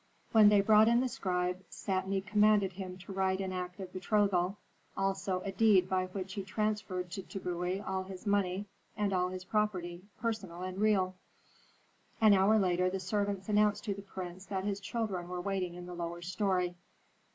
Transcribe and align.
When 0.31 0.49
they 0.49 0.61
brought 0.61 0.87
in 0.87 0.99
the 0.99 1.07
scribe, 1.07 1.63
Satni 1.69 2.21
commanded 2.25 2.73
him 2.73 2.97
to 3.05 3.13
write 3.13 3.39
an 3.39 3.53
act 3.53 3.79
of 3.79 3.93
betrothal, 3.93 4.57
also 4.97 5.41
a 5.41 5.51
deed 5.51 5.87
by 5.87 6.07
which 6.07 6.33
he 6.33 6.43
transferred 6.43 7.11
to 7.11 7.21
Tbubui 7.21 7.87
all 7.87 8.05
his 8.05 8.25
money, 8.25 8.65
and 8.97 9.13
all 9.13 9.29
his 9.29 9.43
property, 9.43 10.01
personal 10.19 10.63
and 10.63 10.79
real. 10.79 11.13
"An 12.19 12.33
hour 12.33 12.57
later 12.57 12.89
the 12.89 12.99
servants 12.99 13.47
announced 13.47 13.83
to 13.83 13.93
the 13.93 14.01
prince 14.01 14.45
that 14.47 14.63
his 14.63 14.79
children 14.79 15.27
were 15.29 15.39
waiting 15.39 15.75
in 15.75 15.85
the 15.85 15.93
lower 15.93 16.23
story. 16.23 16.73